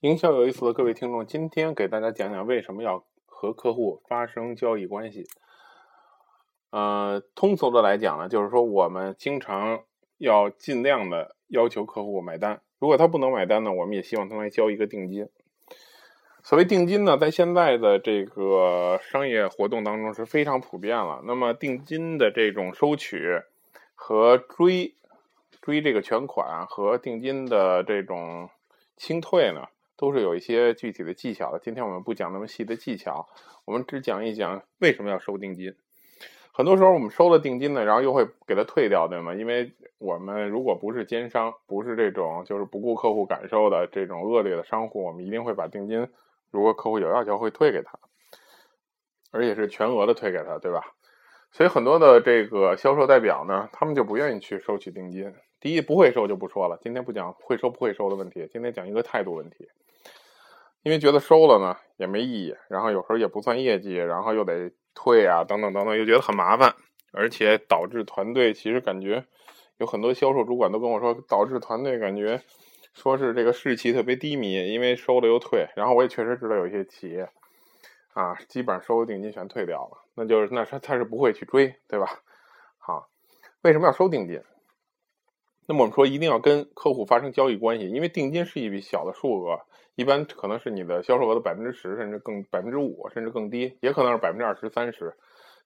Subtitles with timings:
[0.00, 5.24] 营销有意思的各位听众，今天给大家讲讲为什么要和客户发生交易关系。
[6.68, 9.84] 呃，通俗的来讲呢，就是说我们经常
[10.18, 15.30] 要尽量的要求客户买单，如果他不能买单呢，我们也希望他来交一个定金。
[16.42, 21.22] 所谓定金呢，在现在的这个商业活动当中是非常普遍了。
[21.24, 23.40] 那么定金的这种收取
[23.94, 24.94] 和追
[25.62, 28.50] 追这个全款和定金的这种
[28.98, 29.68] 清退呢？
[29.96, 31.58] 都是有一些具体的技巧的。
[31.58, 33.28] 今天我们不讲那么细的技巧，
[33.64, 35.74] 我们只讲一讲为什么要收定金。
[36.52, 39.34] 很多时候我们收了定金呢，然后又会给他退掉，对吗？
[39.34, 46.08] 因为我们如果不是奸商，不是这种就是不顾客户感受的这种恶劣的商户，我们一定会把定金，
[46.50, 47.98] 如果客户有要求会退给他，
[49.32, 50.94] 而且是全额的退给他，对吧？
[51.52, 55.34] 所以很多的这个销售代表呢，他们就不愿意去收取定金。
[55.60, 59.68] 第一，不会收就不说了，今天不讲会收不会收的问题，今天讲一个态度问题。
[60.86, 66.72] 因为觉得收了呢也没意义，然后有时候也不算业绩，然后又得退啊，等等等等，又觉得很麻烦，
[67.12, 69.24] 而且导致团队其实感觉
[69.78, 72.40] 有很多销售主管都跟我说，导致团队感觉
[72.94, 75.66] 说是这个士气特别低迷，因为收了又退。
[75.74, 77.28] 然后我也确实知道有一些企业
[78.12, 82.22] 啊，基本上收定金全退掉了，那就是那他他是不会去追，对吧？
[82.78, 83.08] 好，
[83.62, 84.40] 为什么要收定金？
[85.68, 89.60] 那么我们说一定要跟客户发生交易关系，因为定金是一笔小的数额，
[89.96, 95.16] 一般可能是你的销售额的百分之十，甚至更百分之五，甚至更低，也可能是百分之二十三十。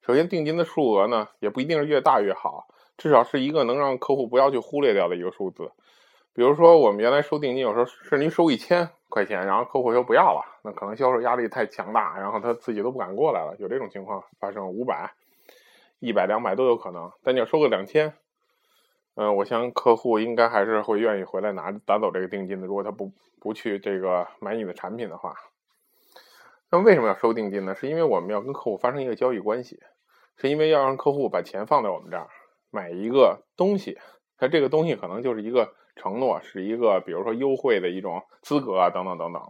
[0.02, 5.70] 首先，定金的数额呢，也不一定是越大越好，至少是一个能让客户不要去忽略掉的一个数字。
[6.32, 15.12] 比如说，我们原来收定金，有时候是您收一千块钱，然后客户说不要了，那可能销售压力太强大，然后他自己都不敢过来了，有这种情况发生，五百、
[15.98, 17.12] 一百、两百都有可能。
[17.22, 18.14] 但你要收个两千。
[19.22, 22.66] 嗯，我想客户应该还是会愿意回来拿拿走这个定金的。
[22.66, 25.34] 如果他不不去这个买你的产品的话，
[26.70, 27.74] 那为什么要收定金呢？
[27.74, 29.78] 是因为我们要跟客户发生一个交易关系，
[30.38, 32.28] 是因为要让客户把钱放在我们这儿
[32.70, 33.98] 买一个东西，
[34.38, 39.42] 那这个东西可能就是一个承诺，是一个比如说优惠的一种资格啊，等等等等。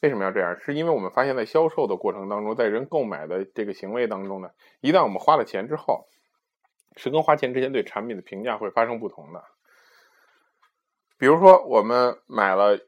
[0.00, 0.58] 为什么要这样？
[0.58, 6.08] 是因为我们发现，在销售的过程当中，在人购买的这个行为当中呢，一旦我们花了钱之后。
[6.96, 9.44] 是跟花钱之前对产品的评价会发生不同的。
[11.18, 12.78] 比如说，我们买了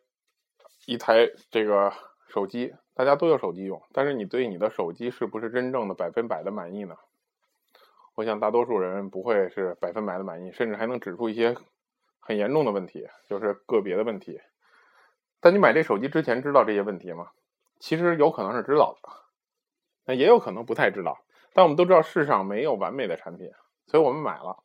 [0.86, 1.92] 一台这个
[2.28, 6.96] 手机，大家都有手机用，但是你对你的手机是不是真正的百分百的满意呢？
[8.14, 11.56] 我想大多数人不会是百分百的满意，甚至还能指出一些
[12.19, 14.40] 很严重的问题，就是个别的问题。
[15.40, 17.30] 但你买这手机之前知道这些问题吗？
[17.78, 19.08] 其实有可能是知道的，
[20.04, 21.19] 那也有可能不太知道。
[21.54, 23.52] 但我们都知道，世上没有完美的产品。
[23.88, 24.62] 所以我们买了。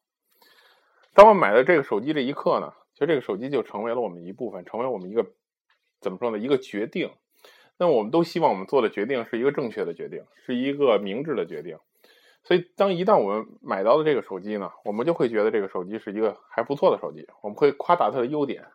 [1.13, 5.25] 当我买了这个手机这一刻呢，其实这个手机就成为了我们一部分，成为我们一个
[6.01, 6.38] 怎么说呢？
[6.38, 7.11] 一个决定。
[7.78, 11.79] 那我们都希望我们做的决定是一个正确的决定，是一个明智的决定。
[12.44, 18.67] 所以当一旦我们买到了这个手机呢，我们就会觉得这个手机是一个还不错的手机，我们会夸大它的优点，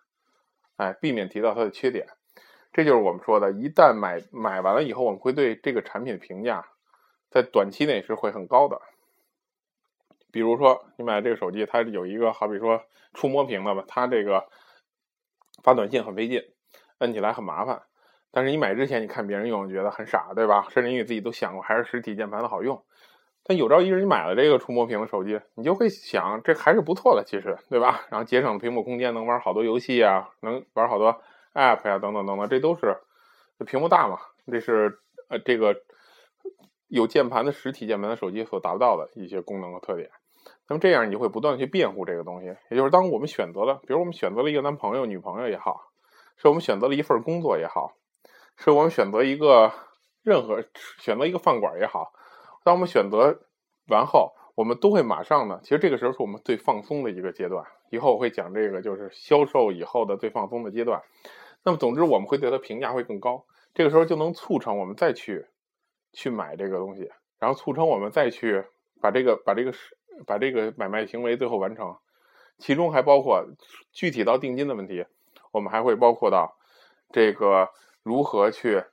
[0.76, 2.09] 哎，避免提到它的缺点。
[2.72, 6.66] 这就是我们说的，一旦买买完了以后，我们会对这个产品的评价
[7.30, 8.80] 在短期内是会很高的。
[10.31, 12.83] 比如说，你买这个手机，它有一个好比说
[13.15, 14.47] 触摸屏的吧，它这个
[15.62, 16.43] 发短信很费劲，
[16.99, 17.83] 摁起来很麻烦。
[18.31, 20.66] 但是你买之前，你看别人用，觉得很傻，对吧？
[20.71, 22.84] 甚至你自己都想过，还是实体键盘的好用。
[23.43, 28.03] 但有朝一日你买了这个触摸屏的手机，你就会想，这还是不错的，其实，对吧？
[28.10, 31.22] 然后节省屏幕空间，能玩好多游戏啊，能玩好多
[31.55, 32.99] app 呀，等等等等，这都是
[33.66, 34.19] 屏幕大嘛？
[34.53, 35.75] 这是呃这个。
[36.88, 40.10] 有键盘的实体键盘的手机所达不到的一些功能和特点，
[40.66, 42.47] 那么这样你就会不断去辩护这个东西。
[42.71, 45.91] 也就是当我们选择了，比如我们选择了一个男朋友、女朋友也好，
[46.37, 47.93] 是我们选择了一份工作也好，
[48.56, 49.72] 是我们选择一个
[50.22, 50.65] 任何
[50.98, 52.12] 选择一个饭馆也好，
[52.65, 53.41] 当我们选择
[53.88, 55.60] 完后，我们都会马上呢。
[55.62, 57.65] 其实这个时候是我们最放松的一个阶段。
[57.91, 61.03] 以后我会讲这个，就是销售以后的最放松的阶段。
[61.65, 65.47] 那么总之我们会对他评价会更高，这个时候就能促成我们再去。
[66.13, 68.65] 去买这个东西，然后促成我们再去
[69.01, 69.72] 把这个把这个
[70.27, 71.97] 把这个买卖行为最后完成，
[72.59, 73.45] 其中还包括
[73.93, 75.07] 具体到定金的问题，
[75.53, 76.57] 我们还会包括到
[77.10, 77.71] 这个
[78.03, 78.84] 如何去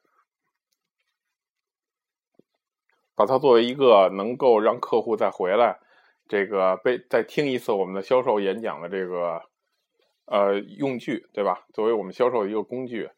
[3.16, 5.80] 把它作为一个能够让客户再回来，
[6.28, 9.42] 这个被再听一次我们的销售演讲的这个
[10.26, 11.66] 呃用具，对吧？
[11.74, 13.10] 作为我们销售的一个工具，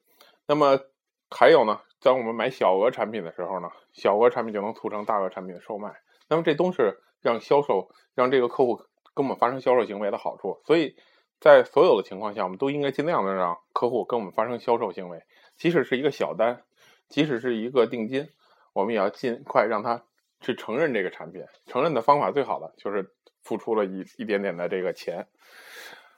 [0.46, 0.80] 那么
[1.29, 1.81] 还有呢？
[2.00, 5.94] 当我们买小额产品的时候呢，小额产品就能促成大额产品的售卖。
[6.29, 8.77] 那么这都是让销售让这个客户
[9.13, 10.62] 跟我们发生销售行为的好处。
[10.65, 10.95] 所以
[11.39, 15.24] 在所有的情况下，我们都应该尽量的让客户跟我们发生销售行为，
[15.57, 16.63] 即使是一个小单，
[17.07, 18.29] 即使是一个定金，
[18.74, 20.03] 我们也要尽快让他
[20.39, 21.44] 去承认这个产品。
[21.65, 23.12] 承认的方法最好的就是
[23.44, 25.27] 付出了一一点点的这个钱。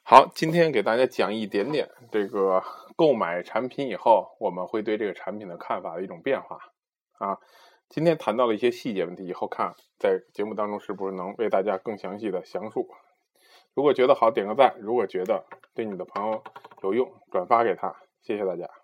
[0.03, 2.63] 好，今天给大家讲一点点这个
[2.99, 6.59] 购买产品以后，我们会对这个产品的看法的一种变化
[7.13, 7.37] 啊。
[7.87, 12.89] 今天谈到了一些细节问题，以后看在节目当中是不是能为大家更详细的详述。
[13.73, 16.43] 如果觉得好，点个赞；如果觉得对你的朋友
[16.83, 17.95] 有用，转发给他。
[18.21, 18.78] 谢谢大家。